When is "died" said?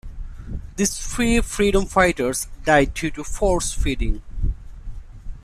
2.65-2.95